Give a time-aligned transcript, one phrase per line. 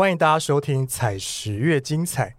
[0.00, 2.34] 欢迎大家收听《采十月精彩》，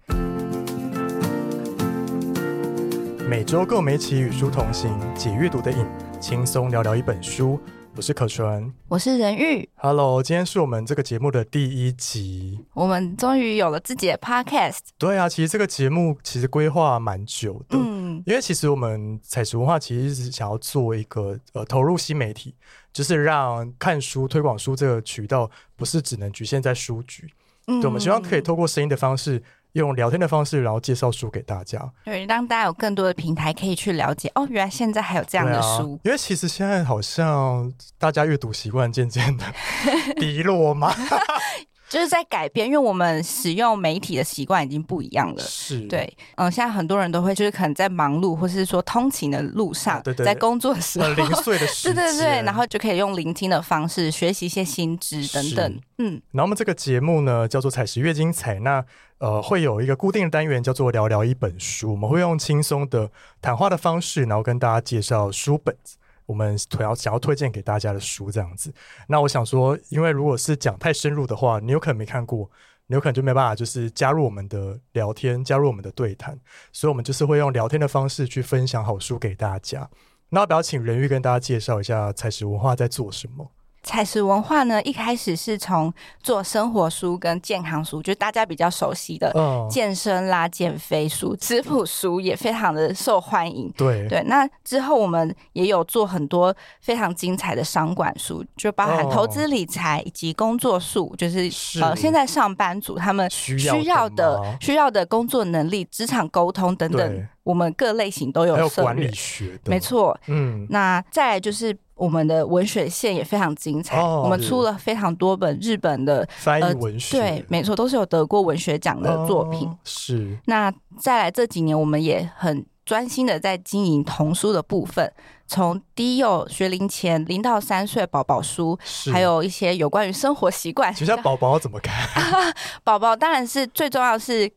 [3.29, 5.85] 每周跟我们一起与书同行，解阅读的瘾，
[6.19, 7.61] 轻松聊聊一本书。
[7.95, 9.69] 我是可纯，我是任玉。
[9.75, 12.65] Hello，今天是我们这个节目的第一集。
[12.73, 14.79] 我们终于有了自己的 podcast。
[14.97, 22.55] 对啊，其实这个节目其实规划蛮久的，嗯，因为其实我们采食文化其实是想要做一个呃投入新媒体，
[22.91, 27.31] 就是让看书推广书这个渠道不是只能局限在书局，
[27.65, 29.41] 对，我们希望可以透过声音的方式，
[29.73, 31.91] 用聊天的方式，然后介绍书给大家。
[32.03, 34.31] 对，让大家有更多的平台可以去了解。
[34.35, 35.99] 哦，原来现在还有这样的书。
[36.03, 39.45] 因为其实现在好像大家阅读习惯渐渐的
[40.19, 40.93] 低落嘛，
[41.91, 45.43] 就是在改变，因为我们使用媒体的习惯已经不一样了。
[45.43, 55.81] 是，对，嗯，现在很多人都会就是可能在忙碌，或是说通勤的路上，啊对对对在工作的时零碎的时 间，对对对，然后就可以用聆听的方式学习一些新知等等。
[55.97, 58.81] 嗯，然后我们这个节目呢叫做“采石月经采”，那
[59.17, 65.97] 呃会有一个固定的单元叫做“聊聊一本书”，我们会用轻松的谈话的方式，然后跟大家介绍书本子。
[66.31, 68.73] 我们想要想要推荐给大家的书这样子，
[69.07, 72.49] 那我想说，因为如果是讲太深入的话，你有可能没看过，
[72.87, 76.39] 你有可能就没办法就是加入我们的聊天，加入我们的对谈，
[76.71, 79.89] 所以我们就是会用聊天的方式去分享好书给大家。
[80.29, 83.51] 那要不要请人玉跟大家介绍一下采石文化在做什么？
[83.83, 93.71] 采食文化呢，一开始是从做生活书跟健康书，就是大家比较熟悉的嗯，健身啦、减肥书、食谱书也非常的受欢迎。
[93.75, 109.11] 对对，那之后我们也有做很多非常精彩的商管书，就包含哦投资理财以及工作术，就是是呃现在上班族他们需要需要的需要的工作能力、职场沟通等等，我们各类型都有管理。
[109.13, 119.67] 学的，没，错，嗯，那再来就是我们的文学线也非常精彩，哦我们出了非常多本日本的，翻译呃文学，对，没错，都是有得过文学奖的作品。
[119.67, 125.13] 哦是那再来这几年，我们也很专心的在经营童书的部分，
[125.45, 130.91] 从低幼学龄前零到三岁宝宝书，是，还有一些有关于生活习惯。
[130.91, 131.93] 学校宝宝怎么看？
[132.83, 134.51] 宝宝当然是最重要的是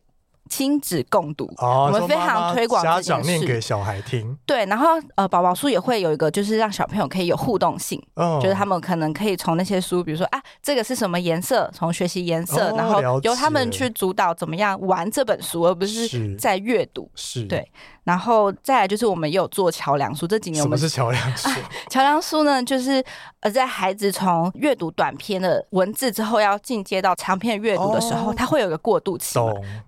[0.49, 1.51] 亲子共读。
[1.57, 16.35] 哦，我们非常推广家长念给小孩听，对，然后呃，宝宝书也会有一个，就是让小朋友可以有互动性，嗯，就是他们可能可以从那些书，比如说啊，这个是什么颜色，从学习颜色，哦然后由他们去主导怎么样玩这本书，而不是是。
[16.35, 17.09] 在阅读。
[17.15, 17.71] 是，对
[18.05, 21.49] 然后再来就是我们也有做桥梁书，这几年我们什么是桥梁书？
[21.89, 23.03] 桥梁书呢，就是
[23.41, 29.37] 呃，在孩子从阅读短篇的文字之后，要进阶到长篇阅读的时候，哦它会有一个过渡期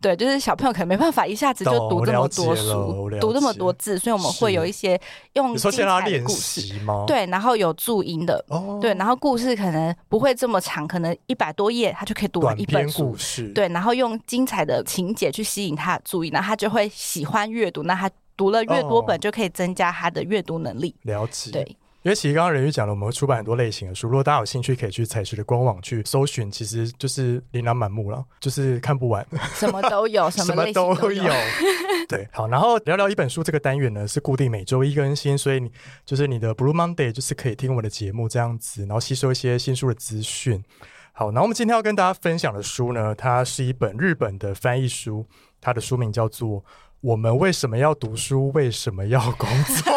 [0.01, 4.99] 对，就是小朋友可能没办法一下子就读这么多书，读这么多字，所以我们会有一些
[5.33, 8.43] 用你说精先让他练彩的故事，习吗？，对，然后有注音的。
[8.47, 13.15] 哦，对，然后故事可能不会这么长，可能一百多页，他就可以读完一本故。
[13.15, 17.83] 事，，对，然后用精彩的情节去吸引他的注意，然后他就会喜欢阅读。
[17.83, 18.06] 那他
[18.37, 20.95] 读了越多哦本，就可以增加他的阅读能力。
[21.01, 21.63] 了解，对，
[22.03, 29.25] 因为其实刚刚人鱼讲了，我们会出版很多类型的书，如果大家有兴趣，可以去采石的官网去搜寻，其实就是琳琅满目了，就是看不完。
[29.55, 31.33] 什么都有， 什么都都有。
[32.07, 35.69] 对，好，然后聊聊一本书这个单元呢是固定每周一更新，所以你
[36.05, 40.63] 就是你的 Blue Monday 就是可以听我的节目这样子，然后吸收一些新书的资讯。
[41.11, 45.25] 好，然后我们今天要跟大家分享的书呢，它是一本日本的翻译书，
[45.59, 46.61] 它的书名叫做
[47.07, 48.51] 《我们为什么要读书？
[48.51, 49.93] 为什么要工作》。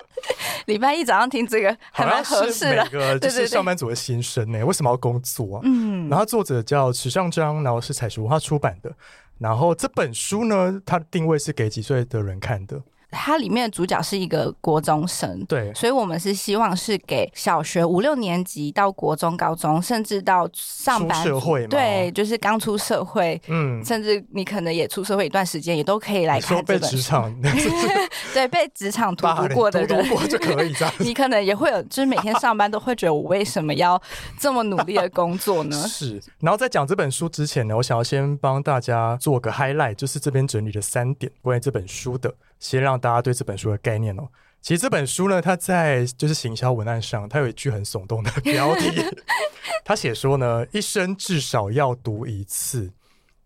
[0.66, 2.90] 礼拜一早上听这个还蛮好像是合适的每。
[2.90, 5.62] 个 就是上班族的心声呢，为什么要工作啊？
[5.64, 8.92] 嗯，然后作者叫池上章，然后是彩石文化出版的。
[9.38, 12.78] 然后这本书呢，它的定位是给几岁的人看的？
[13.14, 15.44] 它里面的主角是一个国中生。
[15.46, 26.96] 对，所以，我们是希望是给小学五六年级到国中、高中，甚至到上班社会对，就是刚出社会，嗯，甚至你可能也出社会一段时间，也都可以来你说被看这本书。
[26.96, 27.40] 职场
[28.34, 30.94] 对，被职场荼毒霸凌荼过的人，就可以这样。
[31.00, 34.00] 你可能也会有，就是每天上班都会觉得，我为什么要
[34.38, 35.76] 这么努力的工作呢？
[35.88, 42.32] 是，然后在讲这本书之前呢，我想要先帮大家做个 highlight，就是这边整理的三点关于这本书的，
[42.64, 44.26] 先让大家对这本书的概念哦。
[44.62, 48.90] 其实这本书呢，它在就是行销文案上，它有一句很耸动的标题，
[49.84, 52.90] 他写说呢，一生至少要读一次。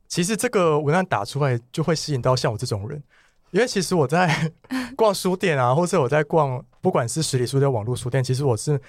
[0.06, 3.03] 其实这个文案打出来，就会吸引到像我这种人，
[3.50, 4.53] 因为其实我在
[4.97, 8.81] 逛书店啊，或者我在逛，不管是实体书店、网络书店，其实我是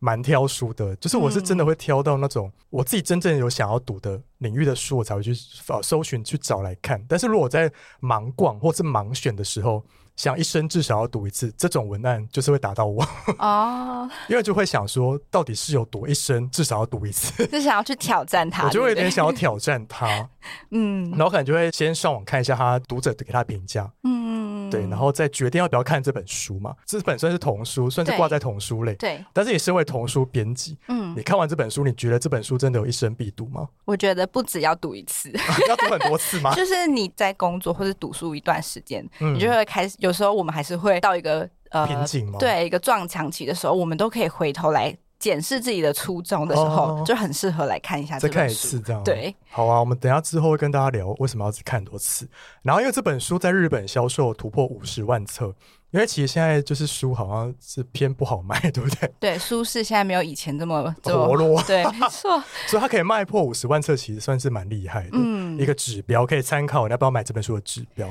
[0.00, 5.32] 蛮挑书的，就是我是真的会挑到那种我自己真正有想要读的领域的书，我才会去
[5.68, 7.04] 呃搜寻去找来看。
[7.08, 7.70] 但是如果在
[8.00, 9.84] 盲逛或是盲选的时候，
[10.16, 13.06] 想一生至少要读一次，这种文案就是会打到我，
[13.38, 20.28] 哦， 因为就会想说，到底是有多一生至少要读一次，就想要去挑战他，我就会有点想要挑战他，
[20.72, 21.10] 嗯。
[21.12, 26.74] 然后可能就会先上网看一下他读者给他评价，嗯，对，然后再决定要不要看这本书嘛。
[26.86, 33.68] 这本算是童书，算是对挂在童书类，对，但是也身为童书编辑，嗯你，看完这本书，你觉得这本书真的有一生必读吗？
[33.84, 35.30] 我觉得不只要读一次，
[35.68, 36.54] 要读很多次吗？
[36.56, 48.54] 就是你在工作或者读书一段时间，嗯你就会开始，有时候我们还是会到一个呃瓶颈吗？，对一个撞墙期的时候，我们都可以回头来检视自己的初衷的时候，哦就很适合来看一下再看这本书。
[48.54, 52.28] 一次这样。，对，好啊，我们等一下之后会跟大家聊为什么要只看很多次。
[52.62, 55.54] 然后因为这本书在日本销售突破五十万册，
[55.90, 59.12] 因为其实现在就是书好像是偏不好卖，对不对？
[59.20, 65.10] 对，舒适现在没有以前这么这么活络， 对，没错， 所以它可以卖破五十万册，其实算是蛮厉害的。
[65.12, 68.08] 嗯一个指标可以参考，你要不要买这本书的指标。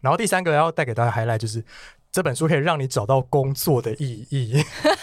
[0.00, 1.62] 然后第三个要带给大家 highlight 就是
[2.12, 4.52] 这本书可以让你找到工作的意义，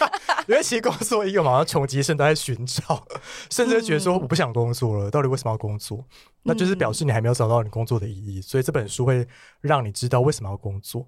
[0.46, 3.02] 因为其实工作意义我们好像穷极一生都在寻找，
[3.50, 6.04] 甚至会觉得说嗯我不想工作了，到底为什么要工作？
[6.42, 9.26] 那就是表示你还没有找到你工作的意义，所以这本书会
[9.60, 11.06] 让你知道为什么要工作。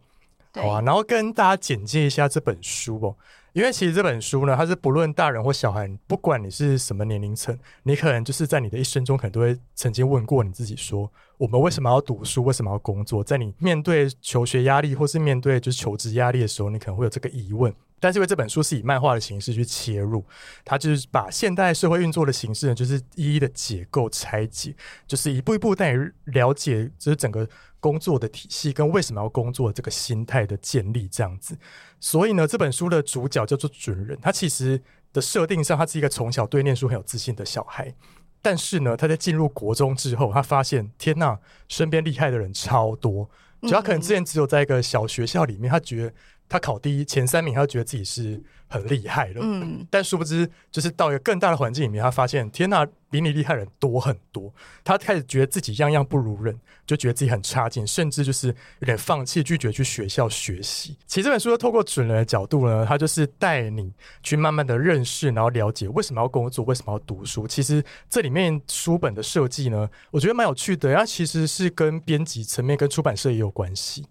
[0.55, 3.15] 好啊，然后跟大家简介一下这本书哦，
[3.53, 11.09] 因为其实这本书呢，它是不论大人或小孩，不管你是什么年龄层，你可能就是在你的一生中，可能都会曾经问过你自己说，
[11.41, 12.45] 我们为什么要读书？
[12.45, 13.25] 为什么要工作？
[13.25, 17.75] 在你面对求学压力或是面对就是求职压力的时候，你可能会有这个疑问。
[17.99, 20.23] 但是因为这本书是以漫画的形式去切入，
[20.67, 24.77] 它就是把现代社会运作的形式呢，就是一一的解构拆解，
[25.07, 27.49] 就是一步一步带你了解，就是整个
[27.81, 31.57] 工作的体系跟为什么要工作这个心态的建立这样子。
[31.99, 37.95] 所以呢，这本书的主角叫做准人，他其实的设定上，他是一个从小对念书很有自信的小孩。
[38.43, 41.39] 但是呢，他在进入国中之后，他发现天呐，
[41.69, 43.29] 身边厉害的人超多。
[43.63, 46.13] 就他可能之前只有在一个小学校里面，他觉得
[46.51, 49.41] 他考第一前三名，他就觉得自己是很厉害了。
[49.41, 54.53] 嗯，但殊不知，就是到一个更大的环境里面，他发现天呐，比你厉害的人多很多。
[54.83, 58.49] 他开始觉得自己样样不如人，就觉得自己很差劲，甚至就是
[58.81, 60.97] 有点放弃，拒绝去学校学习。
[61.07, 67.47] 其实这本书透过准人的角度呢，他就是带你去慢慢的认识，然后了解为什么要工作，为什么要读书。
[67.47, 70.93] 其实这里面书本的设计呢，我觉得蛮有趣的。
[70.93, 74.05] 它其实是跟编辑层面、跟出版社也有关系。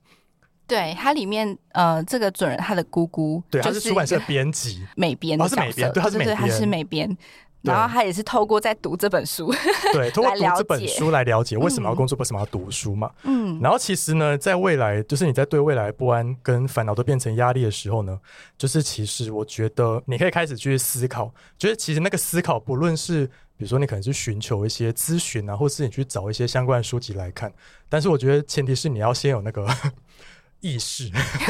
[0.70, 4.88] 对，它里面呃，这个准人他的姑姑对，他就是出版社编辑。
[4.96, 7.18] 美编的角色，哦是美编对他是美编美编。
[7.62, 9.54] 然后他也是透过在读这本书，
[9.92, 13.12] 对， 通过读这本解书来了解为什么要工作，为什么要读书嘛。
[13.24, 18.18] 嗯，然后其实呢，在未来，就是你在对未来不安跟烦恼都变成压力的时候呢，
[18.58, 23.26] 就是其实我觉得你可以开始去思考，就是其实那个思考，不论是
[23.58, 27.52] 比如说你可能是寻求一些咨询啊，或是你去找一些相关的书籍来看，
[27.90, 29.68] 但是我觉得前提是你要先有那个
[30.62, 31.10] 意识，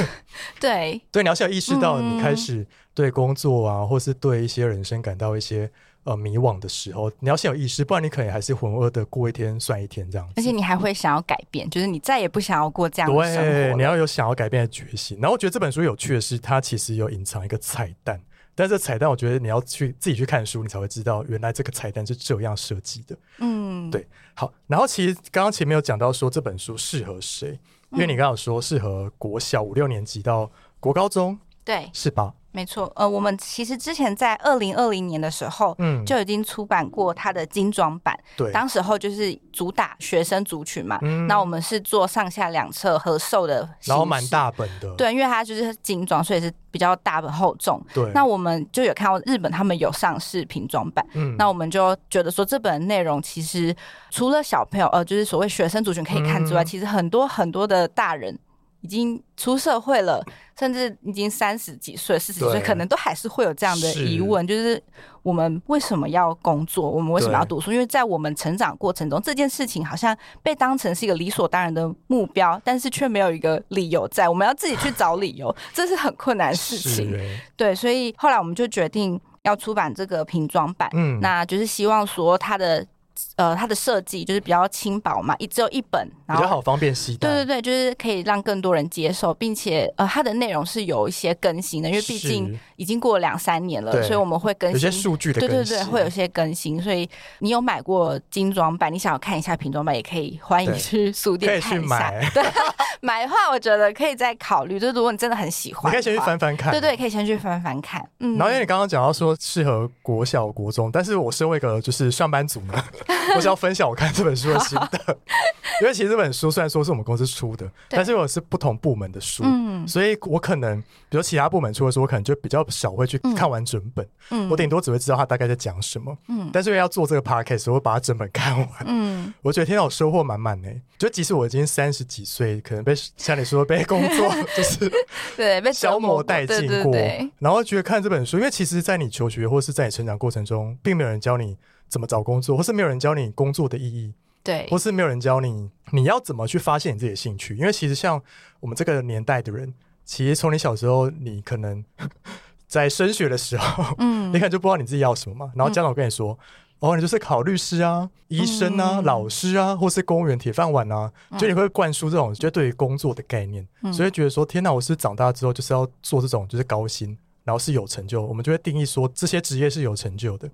[0.60, 5.70] 对， 对，你要先有意识到嗯你开始对工作啊，或是对一些人生感到一些
[6.04, 10.34] 呃迷惘的时候，你要先有意识，不然你可能还是浑噩的过一天算一天这样子。
[10.38, 15.18] 而且你还会想要改变，就是你再也不想要过这样的生活对，你要有想要改变的决心。
[15.22, 18.22] 然后我觉得这本书有趣的是，它其实有隐藏一个彩蛋，
[18.56, 23.18] 但这彩蛋我觉得你要去自己去看书，你才会知道原来这个彩蛋是这样设计的。
[23.40, 24.08] 嗯，对。
[24.34, 27.60] 好，然后其实刚刚前面有讲到说这本书适合谁，
[27.92, 30.50] 因为你刚刚有说适合国小五六年级到
[30.80, 32.34] 国高中，对，是吧？
[32.52, 32.92] 没错。
[32.96, 35.76] 呃，我们其实之前在二零二零年的时候。
[35.82, 41.00] 嗯，就已经出版过它的精装版，对，当时候就是主打学生族群嘛。
[41.02, 44.26] 嗯那我们是做上下两册合售的，然后蛮。
[44.28, 47.82] 大本的，对，因为它就是精装，所以是比较大本厚重。
[47.94, 53.76] 对，那我们就有看到日本他们有上市瓶装版，嗯那我们就觉得说这本内容其实
[54.10, 58.38] 除了小朋友呃，就是所谓学生族群可以看之外，嗯其实很多很多的大人
[58.82, 60.24] 已经出社会了，
[60.58, 64.82] 甚至已经三十几岁、四十几岁，可能都还是会有这样的疑问，就是
[65.22, 66.90] 我们为什么要工作？
[66.90, 67.72] 我们为什么要读书？
[67.72, 77.18] 因为在我们成长过程中，这件事情好像被当成是一个理所当然的目标，但是却没有一个理由在，我们要自己去找理由， 这是很困难的事情。
[77.56, 82.86] 对，所以后来我们就决定要出版这个瓶装版，嗯，那就是希望说它的
[83.36, 86.44] 呃它的设计就是比较轻薄嘛，一只有一本，然后。
[86.44, 97.10] 较好方便携带，对对对，就是可以让更多人接受，并且呃，它的内容是有一些更新的，因为毕竟已经过了两三年了，所以我们会更新有些数据的更新，对对对，会有些更新，所以
[97.40, 102.30] 你有买过精装版，你想要看一下瓶装版，也可以欢迎去书可以去店看一下买。
[102.34, 102.44] 对，
[103.02, 104.80] 买的话，我觉得可以再考虑。
[104.80, 106.72] 就是如果你真的很喜欢，你可以先去翻翻看。
[106.72, 108.08] 对对，可以先去翻翻看。
[108.20, 108.38] 嗯。
[108.38, 112.84] 然后因为你刚刚讲到说适合国小、国中，但是我身为一个就是上班族呢，
[113.36, 115.18] 我想要分享我看这本书的心得。
[115.82, 124.06] 因为其实这本书虽然说是我们公司出的，但是我是不同部门的书，嗯，所以我可能比如其他部门出的书，我可能就比较少会去看完整本。
[124.32, 124.50] 嗯。
[124.50, 126.18] 我顶多只会知道他大概在讲什么。
[126.28, 126.50] 嗯。
[126.52, 128.70] 但是因为要做这个 podcast，我会把它整本看完。
[128.86, 129.34] 嗯。
[129.42, 130.70] 我觉得天到我收获满满呢。
[130.98, 134.92] 就即使我已经三十几岁，可能被像你说被工作 就是
[135.38, 136.94] 对被消磨殆尽过，
[137.38, 141.56] 然后觉得看这本书，因为其实，在你求学或是在你成长过程中，并没有人教你
[141.90, 147.56] 怎么找工作，或是没有人教你工作的意义，对，或是没有人教你你要怎么去发现你自己的兴趣。
[147.56, 148.22] 因为其实像
[148.60, 149.74] 我们这个年代的人，
[150.06, 151.84] 其实从你小时候，你可能
[152.68, 156.38] 在升学的时候，嗯， 你可能就不知道你自己要什么嘛，然后家长跟你说。
[156.82, 170.50] 哦，你就是考律师啊、医生啊、老师啊，或是公务员铁饭碗啊，就你会灌输这种就对于工作的概念，所以觉得说天哪，我是长大之后就是要做这种就是高薪，然后是有成就，我们就会定义说这些职业是有成就的。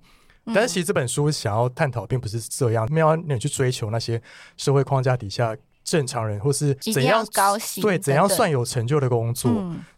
[0.54, 4.20] 但是其实这本书想要探讨并不是这样，没有你去追求那些
[4.56, 5.56] 社会框架底下。
[5.86, 9.48] 正常人或是怎样高兴对怎样算有成就的工作？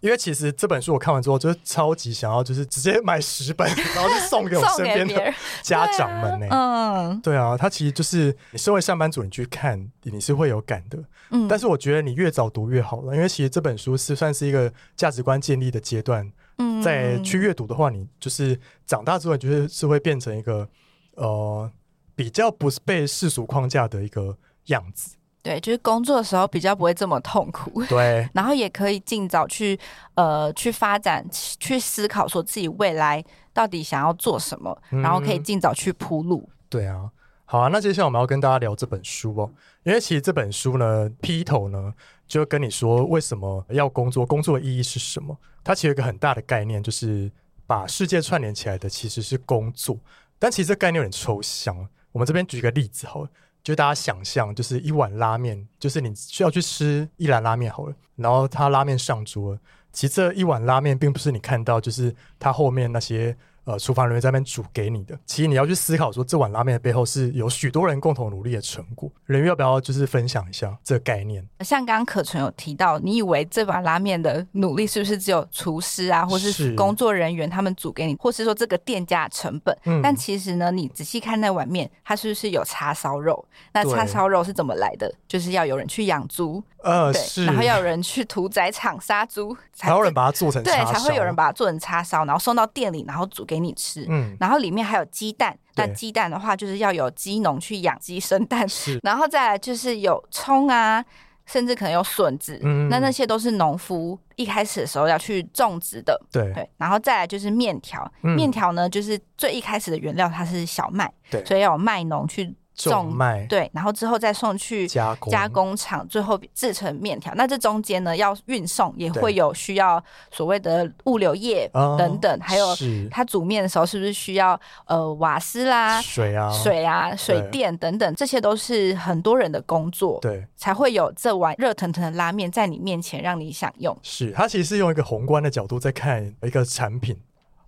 [0.00, 5.33] 因为其实这本书我看完之后，就是超级想要，就是直接买十本，然后就送给我身边的
[5.64, 6.47] 家长们呢。
[6.50, 10.99] 嗯，对啊，他其实就是你身为上班族，你去看你是会有感的。
[11.31, 16.31] 嗯，但是我觉得你越早读越好了，因为其实这本书是算是一个价值观建立的阶段。
[16.59, 20.69] 嗯，在去阅读的话，你就是长大之后，就是是会变成一个
[21.15, 21.71] 呃
[22.15, 24.37] 比较不是被世俗框架的一个
[24.67, 25.17] 样子。
[25.41, 27.83] 对，就是工作的时候比较不会这么痛苦。
[27.85, 29.79] 对， 然后也可以尽早去
[30.15, 33.25] 呃去发展，去思考说自己未来
[33.55, 36.50] 到底想要做什么，然后可以尽早去铺路。
[36.69, 37.11] 对啊，
[37.45, 39.50] 好啊，那接下来我们要跟大家聊这本书哦，
[39.85, 41.95] 因为其实这本书呢，劈头呢
[42.29, 45.37] 就跟你说为什么要工作，工作的意义是什么？
[45.65, 47.33] 它其实有一个很大的概念，就是
[47.67, 49.99] 把世界串联起来的其实是工作，
[50.39, 51.75] 但其实这概念有点抽象。
[52.13, 53.29] 我们这边举一个例子好了。
[53.61, 59.59] 就大家想象，就是一碗拉面，就是你需要去吃一兰拉面好了，然后他拉面上桌，
[59.93, 63.37] 其实这一碗拉面并不是你看到，就是它后面那些。
[63.69, 69.13] 呃，厨房人员在那边煮给你的，其实你要去思考说，这碗拉面的背后是有许多人共同努力的成果。
[69.27, 71.47] 人员要不要就是分享一下这个概念？
[71.61, 79.77] 像刚刚可纯有提到，你以为这碗拉面的努力是不是只有厨师啊，或是工作人员他们煮给你，或是说这个店家成本？
[79.85, 80.01] 嗯。
[80.01, 83.45] 但其实呢，你仔细看那碗面，它是不是有叉烧肉？
[83.75, 85.13] 那叉烧肉是怎么来的？
[85.29, 86.63] 就是要有人去养猪。
[86.85, 94.07] 呃，是，然后要有人去屠宰场杀猪，才有人把它做成对，才会有人把它做成叉烧，然后送到店里，然后煮给你吃。
[94.09, 101.05] 嗯，然后里面还有鸡蛋，那鸡蛋的话就是要有鸡农去养鸡生蛋，是，然后再来就是有葱啊，
[101.47, 106.53] 甚至可能有笋子，嗯，那那些都是农夫一开始的时候要去种植的，对。
[106.53, 112.55] 对，然后再来就是面条，面条呢就是最一开始的原料它是小麦，对，所以要有麦农去。
[112.79, 117.35] 种麦对，然后之后再送去加工加工厂，最后制成面条。
[117.35, 122.67] 那这中间呢，要运送也会有需要所谓的物流业等等，还有
[123.11, 133.97] 它煮面的时候是不是需要呃瓦斯啦、水啊、水啊、水电等等，这些都是很多人的工作，对，才会有这碗热腾腾的拉面在你面前让你享用。
[134.03, 137.17] 是，它其实是用一个宏观的角度在看一个产品。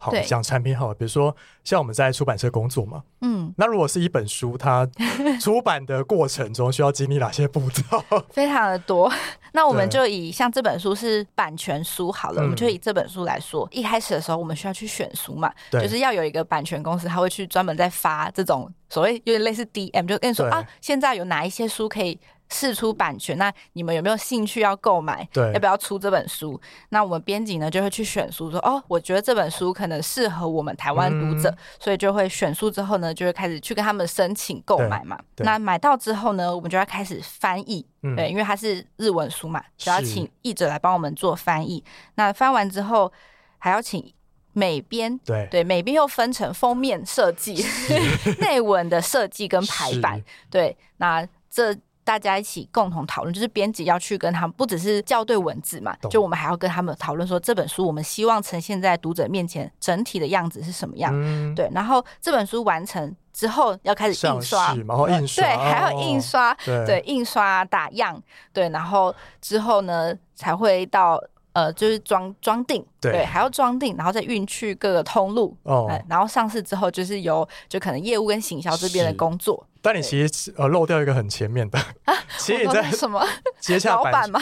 [0.03, 4.89] 好，讲产品好，比如说像我们在出版社工作嘛，嗯，那如果是一本书，它
[5.39, 7.83] 出版的过程中需要经历哪些步骤？
[8.33, 9.13] 非常的多。
[9.53, 22.19] 那我们就以像这本书是版权书好了，我们就以这本书来说，一开始的时候我们需要去选书嘛，就是要有一个版权公司，他会去专门在发这种所谓有点类似 DM，就跟你说啊，现在有哪一些书可以。
[22.53, 25.27] 试出版权，那你们有没有兴趣要购买？
[25.33, 26.61] 对，要不要出这本书？
[26.91, 35.19] 那我们编辑呢就会去选书，说哦，我觉得这本书可能适合我们台湾读者，所以就会选书之后呢，就会开始去跟他们申请购买嘛。
[35.39, 41.83] 那买到之后呢，我们就要开始翻译，对，因为它是日文书嘛，就要请译者来帮我们做翻译。
[42.17, 43.13] 那翻完之后，
[43.59, 44.13] 还要请
[44.53, 47.65] 美编，对对，美编又分成封面设计、
[48.41, 51.77] 内文的设计跟排版，对，那这。
[52.11, 61.13] 大家一起共同讨论，就是编辑要去跟他们，不只是校对文字嘛，就我们还要跟他们讨论说这本书我们希望呈现在读者面前整体的样子是什么样。
[61.15, 68.21] 嗯对，然后这本书完成之后要开始印刷，然后印刷，对，还要印刷，对，印刷打样，
[68.53, 79.67] 对，然后之后呢才会到呃，就是装装订，对，还要装订，然后再运去各个通路，哦，然后上市之后就是由就可能业务跟行销这边的工作。
[79.83, 81.79] 但你其实呃漏掉一个很前面的，
[82.39, 83.27] 其实你在什么
[83.61, 84.41] 接下老板吗？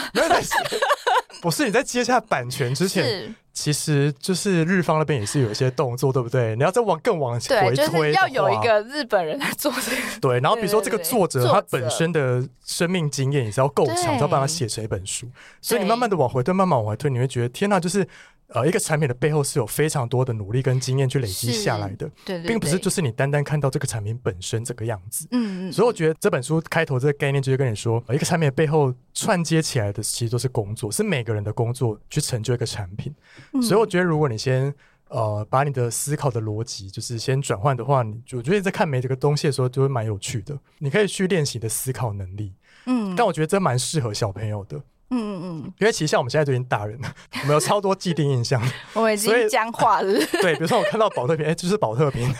[1.41, 6.55] 不是你在接下版权之前，其实就是日方那边也是有一些动作，对不对？
[6.55, 10.19] 你要再往更往回推，要有一个日本人来做这个。
[10.21, 15.27] 对，然后比如说这个作者他本身的生命经验也是要够强，才要把它写成一本书。
[15.59, 18.07] 所以你慢慢的往回推，慢慢往回推，你会觉得天哪，就是。
[18.49, 25.27] 呃，一个产品的背后是有非常多的努力跟经验去累积下来的，对，并不是就是你单单看到这个产品本身这个样子。
[25.29, 25.71] 嗯嗯。
[25.71, 33.13] 所以我觉得这本书开头这个概念就是跟你说，一个产品的背后串接起来的其实都是工作，是每个人的工作去成就一个产品。
[33.61, 34.73] 所以我觉得，如果你先
[35.09, 40.57] 呃把你的思考的逻辑就是先转换的话，你我觉得在看每这个东西的时候就会蛮有趣的。
[40.79, 42.55] 你可以去练习的思考能力。
[42.87, 43.15] 嗯。
[43.15, 44.81] 但我觉得这蛮适合小朋友的。
[45.11, 48.61] 嗯嗯嗯，因为其实像我们现在都已经大人了， 我们有超多既定印象，
[48.93, 50.13] 我们已经僵化了。
[50.41, 52.33] 对，比如说我看到保特瓶，哎，就是保特瓶，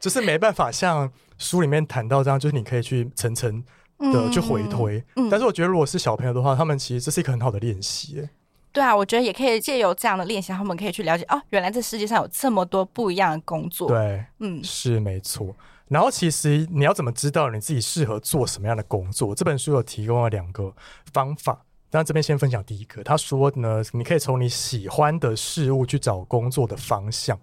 [0.00, 3.64] 就是没办法像书里面谈到这样，就是你可以去层层
[3.98, 5.02] 的去回推。
[5.30, 8.28] 但是我觉得，如果是小朋友的话，他们其实这是一个很好的练习。
[8.72, 13.88] 对啊，我觉得也可以借由这样的练习，他们可以去了解哦，原来这世界上有这么多不一样的工作。
[13.88, 15.54] 对，嗯，是没错。
[15.88, 19.34] 然后其实你要怎么知道你自己适合做什么样的工作？
[19.34, 20.74] 这本书有提供了两个
[21.12, 21.60] 方法。
[21.96, 27.38] 那这边先分享第一个，他说呢，你可以从你喜欢的事物去找工作的方向，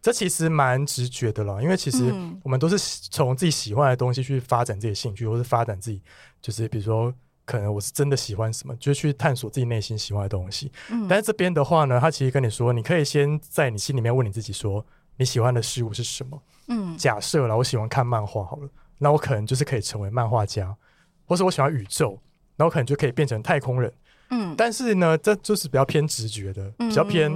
[0.00, 2.10] 这其实蛮直觉的了，因为其实
[2.42, 2.78] 我们都是
[3.10, 6.00] 从自己喜欢的东西去发展自己的兴趣，或是发展自己，
[6.40, 7.12] 就是比如说，
[7.44, 10.72] 可能我是真的喜欢什么，就去探索自己内心喜欢的东西。
[10.88, 14.82] 嗯，但是这边的话呢，他其实跟你说，你可以先在你心里面问你自己说，
[15.18, 16.42] 你喜欢的事物是什么？
[16.68, 20.74] 嗯，假设了我喜欢看漫画好了，那我可能就是可以成为漫画家，
[21.26, 22.18] 或是我喜欢宇宙。
[22.60, 23.90] 然后可能就可以变成太空人，
[24.28, 27.32] 嗯，但是呢，这就是比较偏直觉的，比较偏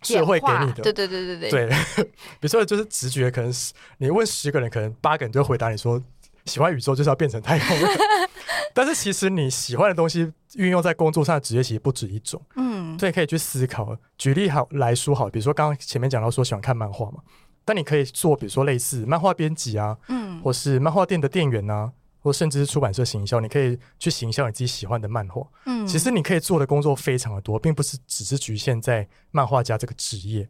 [0.00, 1.68] 社会给你的，对对对对对，对，
[2.40, 6.02] 比如说就是直觉，可能是你问十个人，可能八个人就回答你说
[6.46, 7.86] 喜欢宇宙就是要变成太空人，
[8.72, 13.94] 但是其实你喜欢的东西运用在工作上的职业其实不止一种，嗯，所以可以去思考。
[14.16, 17.18] 举例好来说好，比如说刚刚前面讲到说喜欢看漫画嘛，
[17.66, 21.92] 但你可以做比如说类似漫画编辑啊，嗯，或是漫画店的店员啊。
[22.22, 25.46] 或甚至是出版社行销，你可以去行销你自己喜欢的漫画。
[25.66, 30.48] 嗯，其实你可以做的工作非常的多，并不是只是局限在漫画家这个职业。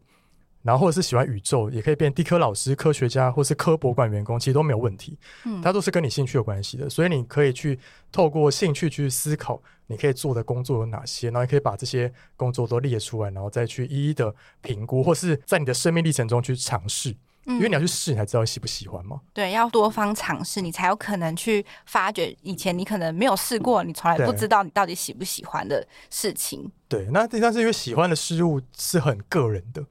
[0.61, 5.19] 然后或者是喜欢宇宙，也可以变地科老师、科学家，或是科博馆员工，其实都没有问题。
[5.43, 7.77] 嗯，它都是跟你兴趣有关系的，所以你可以去
[8.13, 17.13] 透过兴趣去思考，你可以做的工作有哪些，然后也可以把这些工作都列出来，然后再去一一的评估，或是在你的生命历程中去尝试。
[17.45, 19.19] 因为你要去试，你才知道喜不喜欢嘛。
[19.33, 26.71] 对，要多方尝试，你才有可能去发掘以前你可能没有试过，你从来不知道你到底喜不喜欢的事情。
[26.87, 29.83] 对，那但是因为喜欢的事物是很个人的，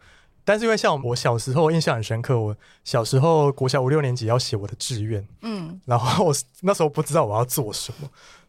[0.45, 8.09] 但是因为像我小时候印象很深刻，我小时候国小五六年级要写我的志愿，嗯，然后我那时候不知道我要做什么。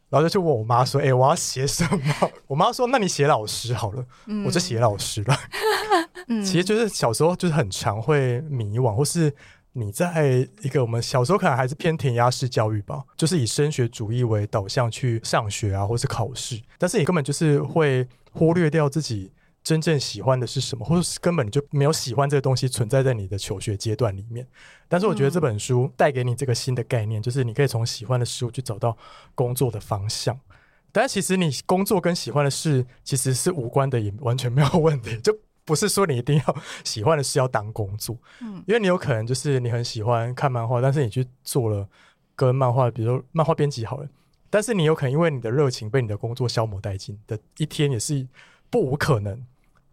[0.10, 4.06] 然后就去问我妈说：“哎，我要写什么？”我妈说：“那你写老师好了。”
[4.46, 5.36] 我就写老师了。
[6.28, 9.34] 其实就是小时候就是很常会迷惘，或是
[9.74, 19.32] 你在一个我们小时候可能还是偏填鸭式教育吧，就是以升学主义为导向去上学啊，或是考试，但是你根本就是会忽略掉自己。
[19.64, 24.46] 真正喜欢的是什么，或者是根本就没有喜欢这个东西存在在你的求学阶段里面。
[24.90, 28.98] 但是我觉得这本书带给你这个新的概念，就是你可以从喜欢的事物去找到
[29.34, 30.38] 工作的方向。
[30.92, 35.18] 但其实你工作跟喜欢的事其实是无关的，也完全没有问题。
[35.24, 35.34] 就
[35.66, 41.88] 不是说你一定要喜欢的事要当工作，嗯，因为你有可能就是你很喜欢看漫画，但是你去做了
[42.36, 44.08] 跟漫画，比如说漫画编辑好了，
[44.50, 48.28] 但是你有可能因为你的热情被你的工作消磨殆尽的一天，也是
[48.70, 49.46] 不无可能。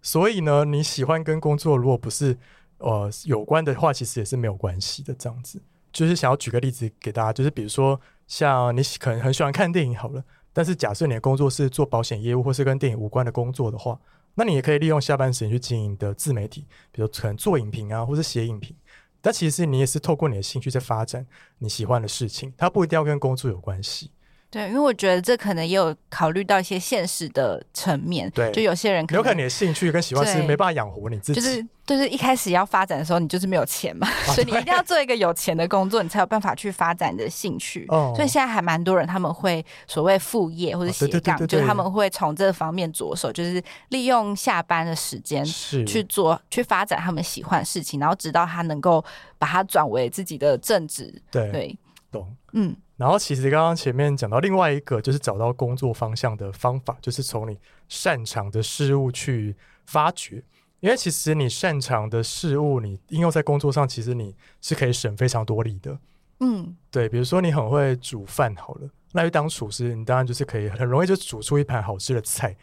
[0.02, 2.36] 所以呢，你喜欢跟工作如果不是
[2.78, 5.14] 呃有关的话，其实也是没有关系的。
[5.14, 5.60] 这样子，
[5.92, 14.00] 就是想要举个例子给大家，就是比如说像你可能很喜欢看电影好了，但是假设你的工作是做保险业务或是跟电影无关的工作的话，
[14.40, 18.74] 那你也可以利用下班时间去经营的自媒体，比如可能做影评啊，或者写影评。
[19.20, 21.26] 但其实你也是透过你的兴趣在发展
[21.58, 24.10] 你喜欢的事情，它不一定要跟工作有关系。
[24.50, 28.28] 对，因为我觉得这可能也有考虑到一些现实的层面。
[28.30, 31.40] 对，就有些人有可能你的兴趣跟喜欢是没办法养活你自己。
[31.40, 37.86] 就是就是一开始要发展的时候，你就是没有钱嘛，所以你一定要做一个有钱的工作，你才有办法去发展你的兴趣。
[37.90, 38.12] 哦。
[38.16, 49.04] 所以现在还蛮多人他们会所谓副业或者斜杠，就是他们会从这方面着手，就是利用下班的时间去做去发展他们喜欢的事情，然后直到他能够
[49.38, 51.22] 把它转为自己的正职。
[51.30, 51.78] 对，
[52.10, 52.26] 懂。
[52.52, 52.74] 嗯。
[53.00, 57.58] 然后其实刚刚前面讲到另外一个，就是找到工作方向的方法，就是从你
[57.88, 60.44] 擅长的事物去发掘。
[60.80, 65.98] 因为其实你擅长的事物，你应用在工作上，其实你是可以省非常多力的。
[66.40, 72.54] 嗯，对，比如说你很会煮饭，好了，那就当厨师，你当然就是可以很容易就煮出一盘好吃的菜。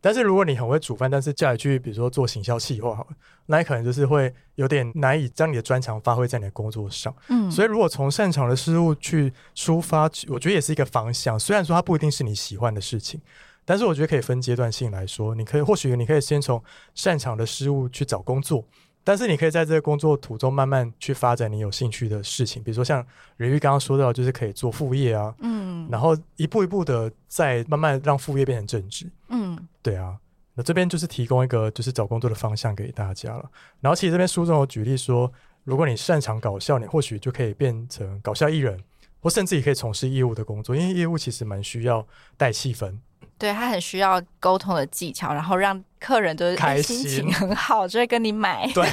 [0.00, 3.10] 但是如果你很会煮饭，但是叫你去比如说做行销企划，好了，
[3.46, 7.14] 那你可能就是会有点难以将你的专长发挥在你的工作上。
[7.28, 11.38] 嗯，所以如果从擅长的事物去出发，我觉得也是一个方向。
[11.38, 13.20] 虽然说它不一定是你喜欢的事情。
[13.68, 16.62] 但是我觉得可以分阶段性来说，你可以或许你可以先从
[16.94, 18.64] 擅长的事物去找工作，
[19.06, 30.18] 但是你可以在这个工作途中慢慢去发展你有兴趣的事情，比如说像人玉刚刚说到，就是可以做副业啊，嗯，然后一步一步的再慢慢让副业变成正职，嗯，对啊，
[30.54, 33.48] 那这边就是提供一个就是找工作的方向给大家了。
[33.80, 38.82] 然后其实这边书中有举例说，如果你擅长搞笑，你或许就可以变成搞笑艺人，
[39.20, 42.04] 或甚至也可以从事业务的工作，因为业务其实蛮需要
[42.36, 42.98] 带气氛。
[43.38, 48.66] 对他很需要沟通的技巧，然后让客人就是开心情很好，就会跟你买。
[48.72, 48.88] 对，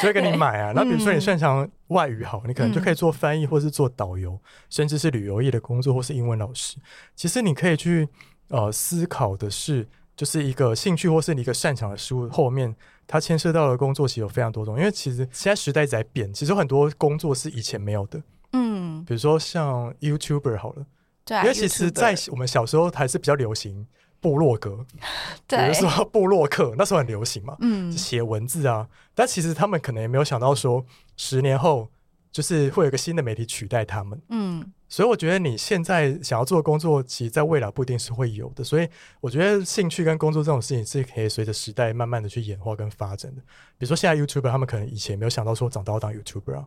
[0.00, 0.72] 就会跟你买啊。
[0.74, 4.38] 那比如说你擅长外语好，你可能就可以做翻译，或是做导游，
[4.68, 6.76] 甚至是旅游业的工作，或是英文老师。
[7.14, 8.06] 其实你可以去
[8.48, 12.74] 呃思考的是，就是一个兴趣或是你一个擅长的事物后面，
[13.06, 14.76] 它牵涉到的工作其实有非常多种。
[14.78, 18.20] 因为其实现在时代在变，其实很多工作是以前没有的。
[18.52, 20.84] 嗯，比如说像 YouTuber 好了。
[21.28, 23.86] 因为其实，在我们小时候还是比较流行
[24.20, 24.84] 部落格，
[25.48, 28.88] 比如说 部落客，那时候很流行嘛，嗯，写文字啊。
[29.14, 30.84] 但其实他们可能也没有想到说，
[31.16, 31.90] 十年后
[32.30, 34.72] 就是会有一个新的媒体取代他们，嗯。
[34.88, 38.62] 所以我觉得你现在想要做的工作，其实在未来不一定是会有的。
[38.62, 38.88] 所以
[39.20, 43.42] 我觉得兴趣跟工作这种事情是可以随着时代慢慢的去演化跟发展的。
[43.76, 46.64] 比如说现在 YouTuber，他们可能以前没有想到说长大要当 YouTuber 啊。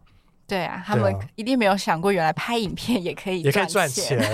[0.50, 4.20] 对啊，他们一定没有想过，原来拍影片也可以也可以赚钱。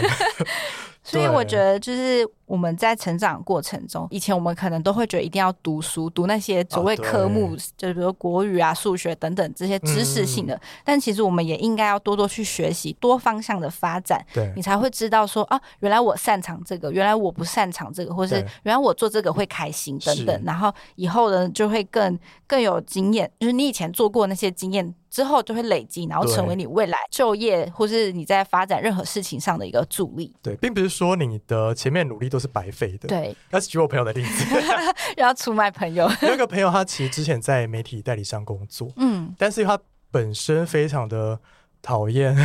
[1.03, 2.27] 所以我觉得就是。
[2.47, 10.61] 我们在成长过程中，以前我们可能都会觉得一定要读书，读那些所谓科目，就是比如国语啊、数学等等这些知识性的。
[10.83, 14.23] 但其实我们也应该要多多去学习，多方向的发展，
[14.55, 20.43] 你才会知道说啊，原来我擅长这个，原来我不擅长这个，或是原来我做这个会开心等等。
[20.45, 30.35] 然后以后呢，就会更更有经验，就是你以前做过那些经验之后，就会累积，然后成为你未来就业或是你在发展任何事情上的一个助力。
[30.43, 32.25] 对，并不是说你的前面努力。
[32.25, 33.07] 都是白费的。
[33.07, 34.45] 对， 那是举我朋友的例子，
[35.15, 36.09] 要出卖朋友。
[36.23, 41.39] 有一个朋友，他其实之前在媒体代理商工作，嗯，但是他本身非常的
[41.83, 42.35] 讨厌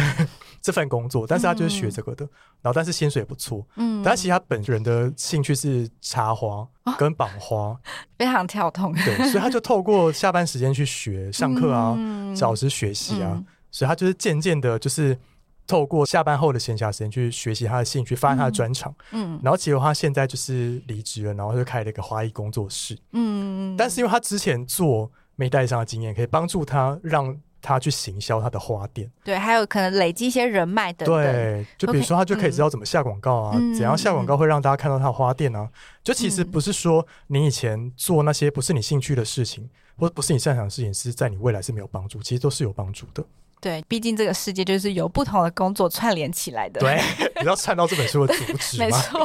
[0.60, 2.24] 这份工作，但是他就是学这个的，
[2.62, 6.66] 然后但是薪水也不错，嗯，但其实他本人的兴趣是插花
[6.98, 7.78] 跟绑花，
[8.18, 11.96] 非常跳痛，对，所以他就透过下班时间去学 上课啊，
[12.36, 15.16] 找时学习啊，所以他就是渐渐的，就是。
[15.66, 35.68] 透过下班后的闲暇时间去学习他的兴趣，发现他的专长，嗯，然后结果他现在就是离职了，然后就开了一个花艺工作室，嗯，但是因为他之前做没带上的经验，可以帮助他让他去行销他的花店，对，还有可能累积一些人脉等，对，就比如说他就可以知道怎么下广告啊，怎样下广告会让大家看到他的花店啊，
[36.02, 43.24] 就其实不是说你以前做那些不是你兴趣的事情，或不是你擅长的事情，是在你未来是没有帮助，其实都是有帮助的。
[43.60, 46.80] 对，毕竟这个世界就是由不同的工作串联起来的。
[46.80, 46.98] 对，
[47.42, 48.86] 你要串到这本书的主旨吗？
[48.88, 49.20] 没错。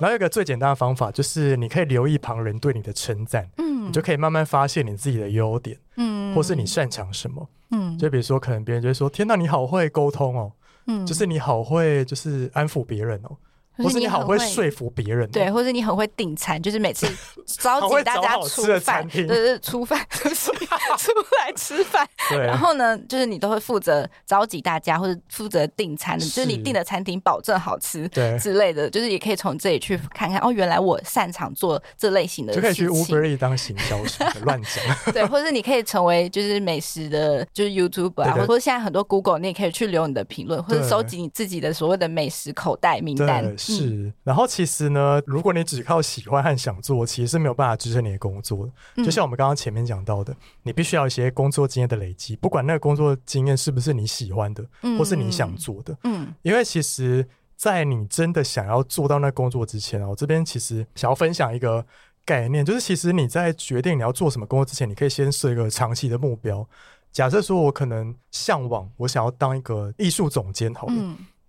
[0.00, 10.52] 然后有一个最简单的方法，就是你可以留意旁人对你的称赞，嗯，你就可以慢慢发现你自己的优点，嗯，或是你擅长什么，嗯，就比如说，可能别人就会说：“天哪，你好会沟通哦，
[10.86, 13.36] 嗯，就是你好会，就是安抚别人哦。”
[13.82, 17.06] 或是你好会说服别人，对，或者你很会订餐，就是每次
[17.46, 22.38] 召集 大家出饭，对对，出饭 出来吃饭，对。
[22.38, 35.12] 然后呢，就是你都会负责召集大家，或者负责订餐，就是你订的餐厅保证好吃，对之类的，就是也可以从这里去看看哦，原来我擅长做这类型的，就可以去 Uber 当行销师，乱讲。
[35.12, 43.54] 对，或者你可以成为就是美食的，就是 YouTube 啊，或者现在很多 Google，你也可以去留你的评论，或者收集你自己的所谓的美食口袋名单。
[43.72, 49.04] 是，然后其实呢，如果你只靠喜欢和想做，其实是没有办法支撑你的工作的。
[49.04, 54.64] 就像我们刚刚前面讲到的，你必须要一些工作经验的累积，不管那个工作经验是不是你喜欢的，
[54.98, 55.96] 或是你想做的。
[56.04, 57.26] 嗯，因为其实，
[57.56, 61.84] 在你真的想要做到那工作之前啊，我这边其实想要分享一个
[62.24, 66.66] 概念，就是其实你在决定你要做什么工作之前，你可以先设一个长期的目标。
[67.10, 70.94] 假设说我可能向往，我想要当一个艺术总监，好了。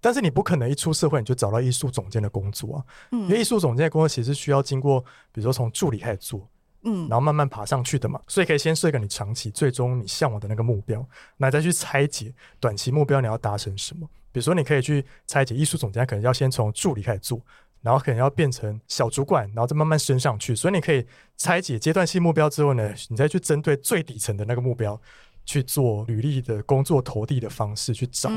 [0.02, 6.48] 但是你不可能一出社会你就找到艺术总监的工作啊，因为艺术总监的工作其实需要经过，比如说从助理开始做，
[6.84, 8.22] 嗯，然后慢慢爬上去的嘛。
[8.28, 11.06] 所以可以先设一个你长期、最终你向往的那个目标，
[11.38, 14.08] 那再去拆解短期目标你要达成什么。
[14.32, 17.42] 比如说，你可以去拆解艺术总监，可能要先从助理开始做，
[17.82, 20.56] 然后可能要变成小主管，然后再慢慢升上去。
[20.56, 21.04] 所以你可以
[21.36, 25.02] 拆解阶段性目标之后呢，你再去针对最底层的那个目标
[25.50, 28.30] 去做履历的工作投递的方式去找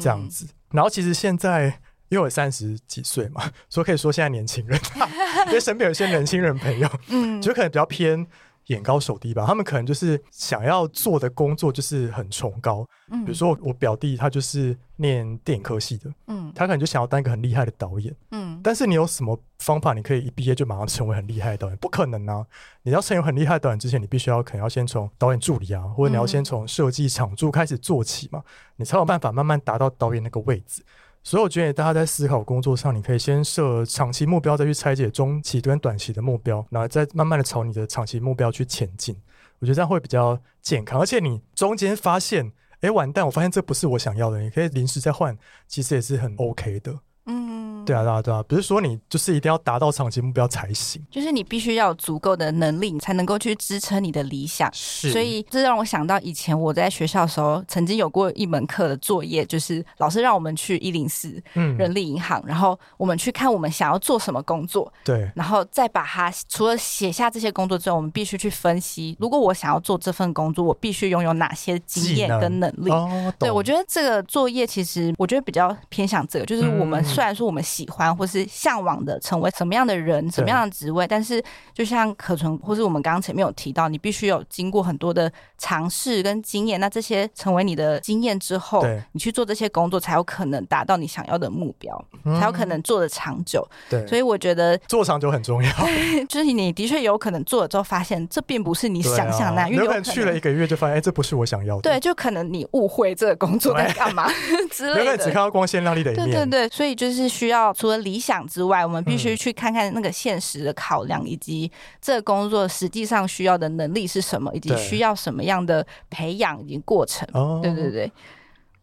[0.00, 0.46] 这样子。
[0.70, 1.64] 然后其实现在
[2.10, 4.80] 因为我三十几岁嘛，所以可以说现在年轻人，
[5.48, 8.24] 因为身边有一些年轻人朋友，嗯，就可能比较偏。
[8.70, 21.76] 眼高手低吧，他们可能就是想要做的工作就是很崇高，嗯，比如说我表弟他就是念电影科系的，嗯，他可能就想要当一个很厉害的导演，嗯，但是你有什么方法你可以一毕业就马上成为很厉害的导演？
[21.78, 22.46] 不可能啊！
[22.82, 28.42] 你要成为很厉害的导演之前，你必须要可能要先从导演助理啊，或者你要先从设计场助开始做起嘛，
[28.76, 30.82] 你才有办法慢慢达到导演那个位置。
[31.22, 39.14] 所以我觉得大家在思考工作上，你可以先设长期目标，再去拆解中期跟短期的目标，然后再慢慢的朝你的长期目标去前进。
[39.58, 45.36] 我觉得这样会比较健康，而且你中间发现，哎，完蛋，我发现这不是我想要的，你可以临时再换，
[45.68, 46.98] 其实也是很 OK 的。
[47.30, 54.68] 嗯，对啊，对啊，对啊，不是说你就是一定要达到长期目标才行，就是你必须要有足够的能力，你才能够去支撑你的理想。
[54.72, 72.90] 是，所以这让我想到以前我在学校的时候，曾经有过一门课的作业，就是老师让我们去一零四人力银行，然后我们去看我们想要做什么工作，对，然后再把它除了写下这些工作之外，我们必须去分析，如果我想要做这份工作，我必须拥有哪些经验跟能力。
[72.90, 77.00] 哦，对，我觉得这个作业其实我觉得比较偏向这个，就是我们。
[77.20, 81.42] 虽然说我们喜欢或是向往的成为什么样的人、什么样的职位，但是
[81.74, 86.80] 就像可纯或是我们刚刚前面有提到，你必须有经过很多的尝试跟经验。
[86.80, 92.02] 那这些成为你的经验之后，你去做这些工作，才有可能达到你想要的目标，
[92.40, 93.68] 才有可能做的长久。
[93.90, 95.70] 对，所以我觉得做长久很重要。
[96.26, 101.82] 就是你的确有可能做了之后，发现这并不是你想象那样，有可能去了一个月就发现，哎，这不是我想要的。
[101.82, 104.26] 对，就可能你误会这个工作在干嘛
[104.72, 104.98] 之类的。
[105.00, 106.30] 有可能只看到光鲜亮丽的一面。
[106.30, 107.72] 对对对，所以就是需要。
[107.72, 111.70] 除了理想之外，我们必须去看看那个现实的考量，以及
[112.00, 117.28] 这个工作实际上需要的能力是什么，以及需要什么样的培养以及过程。
[117.62, 118.10] 对对对。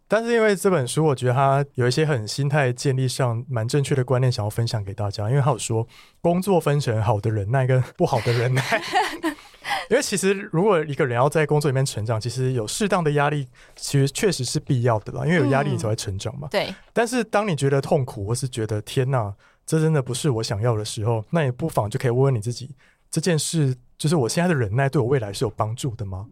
[0.08, 5.30] 但是因为这本书，我觉得它有一些很心态建立上蛮正确的观念，想要分享给大家。
[5.30, 5.86] 因为它有说，
[6.22, 8.64] 工作分成好的忍耐跟不好的忍耐。
[9.90, 15.26] 因为其实如果一个人要在工作里面成长，其实有适当的压力，其实确实是必要的啦。
[15.26, 16.48] 因为有压力，你才会成长嘛。
[16.52, 16.74] 对。
[16.94, 19.34] 但是当你觉得痛苦，或是觉得天哪，
[19.66, 22.74] 这真的不是我想要的时候，那你不妨就可以问问你自己：
[23.12, 26.28] 这件事，就是我现在的忍耐，对我未来是有帮助的吗？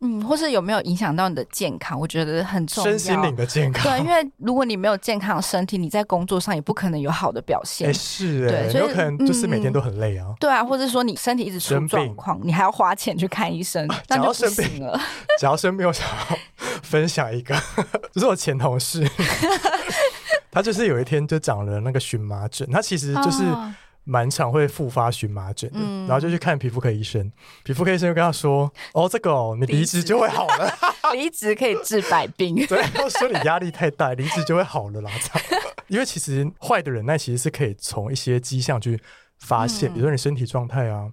[0.00, 1.98] 嗯，或是有没有影响到你的健康？
[1.98, 2.90] 我觉得很重要。
[2.90, 7.92] 身心灵的健康，对，因为如果你没有健康的身体，你在工作上也不可能有好的表现。
[7.92, 10.26] 是，对，有可能就是每天都很累啊。
[10.38, 15.00] 对啊，或者说你身体一直出状况，你还要花钱去看医生，那就生病了。
[15.40, 16.38] 只要生病，我想要
[16.82, 17.54] 分享一个，
[18.12, 19.08] 就是我前同事，
[20.50, 23.44] 他就是有一天就长了那个荨麻疹，他其实就是。
[24.08, 27.30] 蛮常会复发荨麻疹的，然后就去看皮肤科医生，
[27.62, 30.72] 皮肤科医生就跟他说：“哦，这个哦，你离职就会好了，
[31.12, 32.56] 离职 可以治百病。
[32.66, 35.10] ”对，说你压力太大，离职就会好了啦。
[35.88, 38.98] 因为其实坏的忍耐其实是可以从一些迹象去
[39.38, 41.10] 发现，比如说你身体状态啊。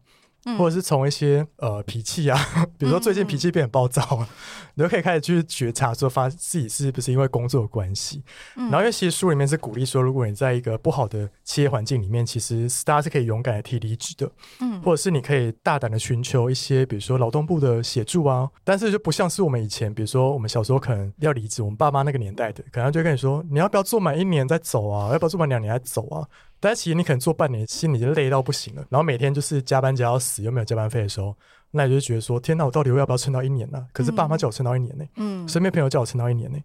[0.58, 2.40] 或者是从一些呃脾气啊，
[2.78, 4.26] 比如说最近脾气变很暴躁，
[4.76, 8.24] 你就可以开始去觉察，说发自己是不是因为工作的关系。
[8.56, 18.50] 然后因为其实书里面是鼓励说，如果你在一个不好的企业环境里面，其实大家是可以勇敢的提离职的，嗯，或者是你可以大胆的寻求一些，比如说劳动部的协助啊。
[18.64, 25.12] 但是就不像是我们以前，比如说我们小时候可能要离职，我们爸妈那个年代的，可能就跟你说，你要不要做满一年再走啊？
[25.12, 26.28] 要不要做满两年再走啊？
[26.60, 31.36] 但其实你可能做半年，心里就累到不行了，然后每天就是加班加到死，又没有加班费的时候，
[31.72, 33.86] 那你就觉得说：天哪，我到底要不要撑到一年呢？
[33.94, 36.58] 可是爸妈叫我撑到一年呢，嗯，身边朋友叫我撑到一年呢，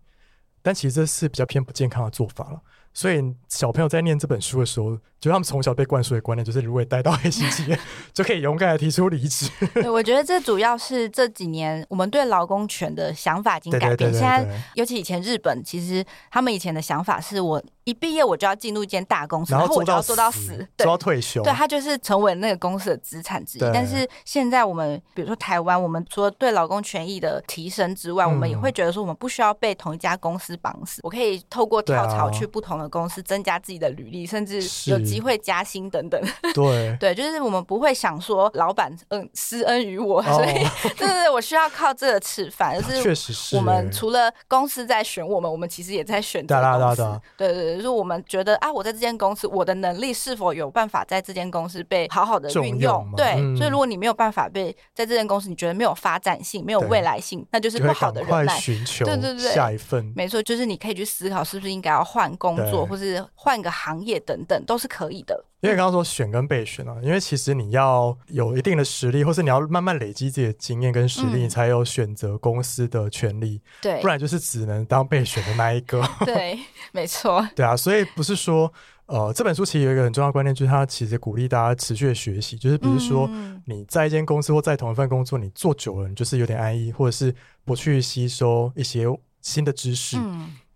[0.62, 2.60] 但其实这是比较偏不健康的做法了。
[2.92, 7.78] 所以小朋友在念这本书的时候，就他们从小被灌输的观念就是，如果待到黑心企业，
[8.12, 9.48] 就可以勇敢的提出离职。
[9.74, 14.12] 对，我觉得这主要是这几年我们对劳工权的想法已经改变。
[14.12, 17.62] 现在，尤其以前日本，其实他们以前的想法是我。
[17.84, 21.42] 一毕业我就要进入一间大公司，然后我就要做到死，做到退休。
[21.42, 23.60] 对他就是成为那个公司的资产之一。
[23.72, 36.20] 但是现在我们，比如说台湾，我们除了对劳工权益的提升之外，我们也会觉得说，我们不需要被同一家公司绑死，我可以透过跳槽去不同的公司增加自己的履历，甚至有机会加薪等等。
[36.54, 40.52] 对对，就是我们不会想说老板嗯施恩于我，所以
[40.96, 42.70] 对对对，我需要靠这个吃饭。
[42.70, 47.20] 而是确实是我们除了公司在选我们，我们其实也在选择公司。
[47.36, 53.12] 对对对，就是我们觉得啊，我在这间公司，我的能力是否有办法在这间公司被好好的运用？
[53.16, 58.58] 对，所以如果你没有办法被在这间公司，你觉得没有发展性、没有未来性，那就是不好的人脉。
[58.60, 65.44] 对对对，下一份没错，就是你可以去思考是不是应该要换工作，或是换个行业等等，都是可以的。
[65.60, 73.60] 因为刚刚说选跟被选啊，因为其实你要有一定的实力，或是你要慢慢累积自己的经验跟实力，你才有选择公司的权利。
[73.82, 76.02] 对，不然就是只能当被选的那一个。
[76.24, 76.58] 对，
[76.92, 77.46] 没错。
[77.54, 78.72] 对啊，所以不是说，
[79.04, 83.28] 呃，这本书其实有一个很重要的观念，就是它其实鼓励大家持续的学习，就是比如说
[83.66, 87.34] 你在一间公司或在同一份工作，你做久了，你就是有点安逸，或者是
[87.66, 89.04] 不去吸收一些
[89.42, 90.16] 新的知识。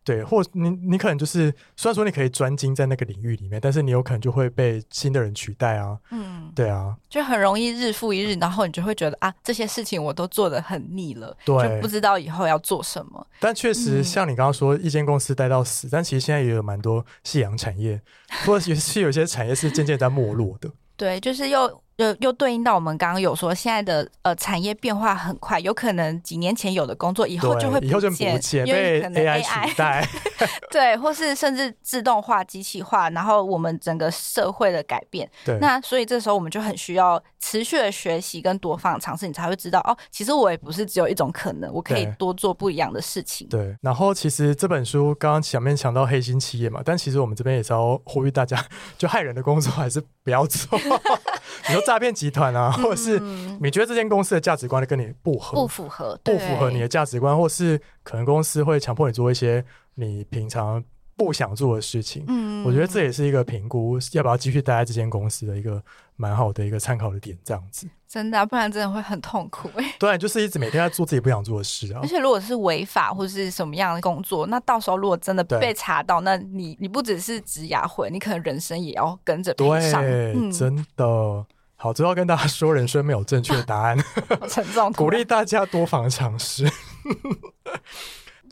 [0.05, 5.99] 对，或你你可能就是，虽然说你可以专精在那个领域里面，但是你有可能就会被新的人取代啊。
[6.11, 13.27] 嗯，对啊，就很容易日复一日，然后你就会觉得啊，这些事情我都做的很腻了，就不知道以后要做什么。
[13.41, 18.01] 但确实，像你刚刚说，一间公司待到死，但其实现在也有蛮多夕阳产业，
[18.45, 20.71] 或者是有些产业是渐渐在没落的。
[20.97, 21.84] 对，就是又。
[21.97, 30.07] 又又对应到我们刚刚有说，现在的呃产业变化很快，有可能几年前有的工作以后就会以后就不见，因为可能 AI 取代，
[30.71, 43.49] 对，或是甚至自动化、机器化，然后我们整个社会的改变，对，那所以这时候我们就很需要持续的学习跟多方尝试，你才会知道哦，其实我也不是只有一种可能，我可以多做不一样的事情。
[43.49, 48.63] 对，然后其实这本书刚刚前面讲到黑心企业嘛，但其实我们这边也是要呼吁大家，
[48.99, 50.79] 就害人的工作还是不要做。
[51.67, 53.21] 比如诈骗集团啊，或者是
[53.61, 60.83] 你觉得这间公司的价值观跟你不合，不符合，不符合你的价值观，或是可能公司会强迫你做一些你平常
[61.17, 62.25] 不想做的事情。
[62.29, 65.83] 嗯，我觉得这也是一个评估要不要继续待在这间公司的一个
[66.17, 67.89] 蛮好的一个参考的点，这样子。
[68.09, 69.95] 真的，不然真的会很痛苦哎。
[69.99, 71.99] 对，就是一直每天在做自己不想做的事啊。
[72.03, 80.01] 而且如果是违法或者是什么样的工作，那到时候如果真的被查到，那你你不只是职涯毁，你可能人生也要跟着赔上。
[80.03, 81.47] 对，真的。
[81.77, 83.99] 好，最后跟大家说，人生没有正确答案，
[84.49, 86.67] 沉重，鼓励大家多方尝试。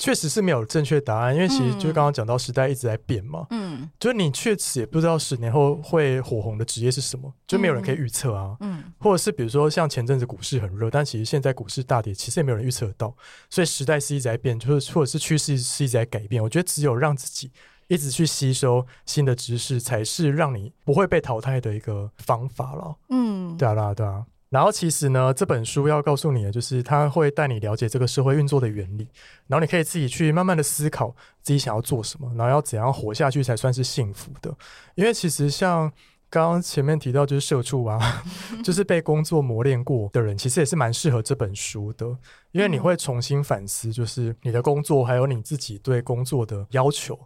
[0.03, 3.47] 确实是没有正确答案，因为其实就是刚刚讲到时代一直在变嘛。
[3.51, 8.57] 嗯，就是你确实也不知道十年后会火红的职业是什么，就没有人可以预测啊。
[8.59, 13.15] 嗯，或者是比如说像前阵子股市很热，但其实现在股市大跌，其实也没有人预测得到。
[13.49, 16.43] 所以时代是一直在变，就是或者是趋势是一直在改变。
[16.43, 17.53] 我觉得只有让自己
[17.87, 22.97] 一直去吸收新的知识，才是让你不会被淘汰的一个方法了。
[23.11, 24.25] 嗯，对啊，对啊，对啊。
[24.53, 29.09] 然后其实呢，这本书要告诉你的就是，它会带你了解这个社会运作的原理，
[29.47, 34.55] 然后你可以自己去慢慢的思考自己想要做什么，然后要怎样活下去才算是幸福的。
[34.95, 35.91] 因为其实像
[36.29, 38.23] 刚刚前面提到，就是社畜啊，
[38.63, 42.07] 就是被工作磨练过的人，其实也是蛮适合这本书的，
[42.51, 47.19] 因为你会重新反思，就是你的工作还有你自己对工作的要求，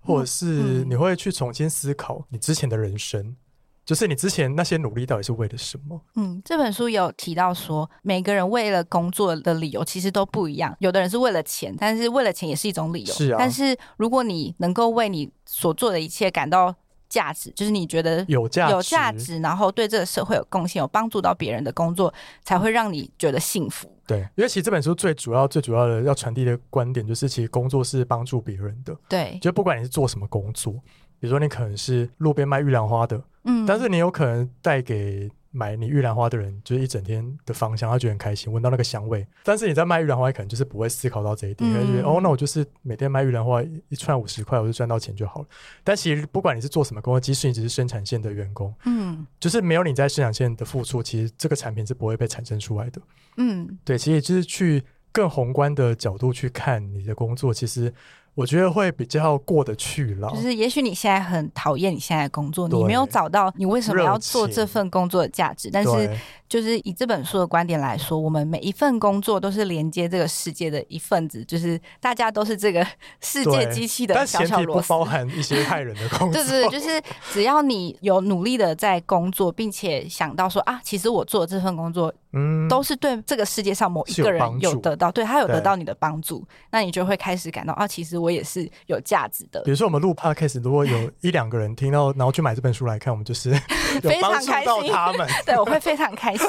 [0.00, 3.36] 或者是你会去重新思考你之前的人生。
[3.84, 6.00] 就是你之前那些努力到底是为了什么？
[6.14, 10.74] 嗯，这本书有提到说，每个人为了工作的理由其实都不一样。
[10.78, 13.12] 有的人是为了钱，但是为了钱也是一种理由。
[13.12, 13.36] 是啊。
[13.38, 16.72] 但是如果你能够为你所做的一切感到
[17.08, 22.12] 价值，就是你觉得有价有价值，然后对这个社会有贡献、有帮助到别人的工作，
[22.44, 23.90] 才会让你觉得幸福。
[24.06, 28.96] 对，因为其实这本书最主要、最主要的要传递的观点，就是其实工作是帮助别人的。
[29.08, 30.74] 对，就不管你是做什么工作。
[31.22, 39.24] 比如说，你可能是路边卖玉兰花的，嗯，但是你有可能带给买你玉兰花的人，就是一整天的芳香，他觉得很开心，闻到那个香味。
[39.44, 45.46] 但是你在卖玉兰花，可能就是不会思考到这一点，就觉得哦，那我就是每天卖玉兰花一串五十块，我就赚到钱就好了。
[45.84, 53.00] 但其实不管你是做什么工作，即使你只是生产线的员工，嗯，就是没有你在生产线的付出，其实这个产品是不会被产生出来的。
[53.36, 54.82] 嗯，对，其实就是去
[55.12, 57.94] 更宏观的角度去看你的工作，其实。
[58.34, 60.30] 我觉得会比较过得去了。
[60.30, 66.10] 就是也许你现在很讨厌你现在的工作，你没有找到你为什么要做这份工作的价值，但是。
[66.52, 72.86] 就是以这本书的观点来说，我们每一份工作都是连接这个世界的一份子，就是大家都是这个
[73.22, 74.86] 世界机器的小小螺丝。
[74.86, 76.44] 不包含一些害人的工作。
[76.44, 89.62] 对对，就是只要你有努力的在工作，并且想到说啊，其实我做这份工作，嗯，都是对这个世界上某一个人有得到，对他有得到你的帮助，那你就会开始感到啊，其实我也是有价值的。
[89.64, 93.50] 比如说我们录 podcast，如果有一两个人听到，然后去买这本书来看，我们就是
[94.02, 94.92] 非常开心。
[94.92, 96.48] 他们 对我会非常开心。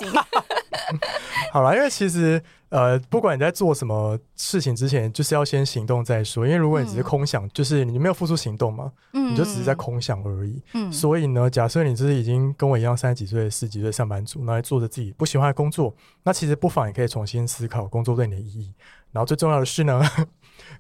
[1.52, 2.42] 好了，因为其实
[2.74, 6.44] 呃，不管你在做什么事情之前，就是要先行动再说。
[6.44, 10.60] 因为如果你只是空想，就是你没有付出行动嘛，嗯，你就只是在空想而已。
[10.74, 18.74] 嗯，所以呢，假设你就是已经跟我一样三十几岁、四十几岁上班族，那做着自己不喜欢的工作，那其实不妨也可以重新思考工作对你的意义。
[19.12, 20.02] 然后最重要的是呢，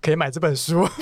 [0.01, 0.87] 可以买这本书。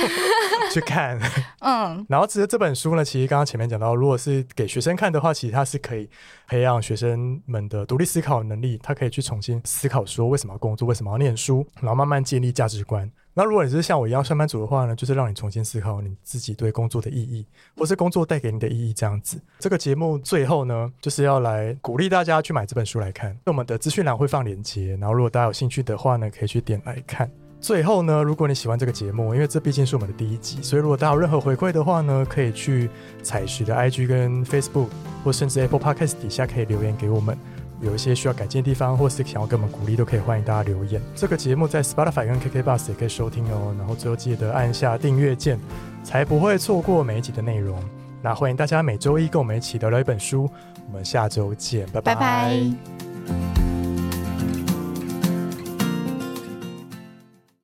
[0.71, 1.19] 去看，
[1.59, 6.09] 嗯，然后其实这本书呢，其实刚刚前面讲到，如果是给学生看的话，其实它是可以
[6.47, 13.09] 培养学生们的独立思考能力，他可以去重新思考说为什么要工作，为什么要念书，然后慢慢建立价值观。
[13.33, 19.41] 那如果你是像我一样上班族的话呢，就是让你重新思考你自己对工作的意义，或是工作带给你的意义这样子。
[19.59, 23.37] 这个节目最后呢，就是要来鼓励大家去买这本书来看。
[23.43, 27.29] 那我们的资讯栏会放链接，然后如果大家有兴趣的话呢，可以去点来看。
[27.61, 32.89] 最后呢，如果你喜欢这个节目，因为这毕竟是我们的第一集，所以如果大家有任何回馈的话呢，可以去
[33.21, 34.87] 彩石的 IG 跟 Facebook，
[35.23, 37.37] 或甚至 Apple Podcast 底下可以留言给我们。
[37.79, 41.01] 有一些需要改进的地方，或是想要给我们鼓励，都可以欢迎大家留言。
[41.15, 43.73] 这个节目在 Spotify 跟 KK Bus 也可以收听哦。
[43.77, 45.59] 然后最后记得按下订阅键，
[46.03, 47.79] 才不会错过每一集的内容。
[48.21, 50.47] 那欢迎大家每周一跟我们一起聊聊一本书。
[50.87, 53.80] 我们下周见，拜拜。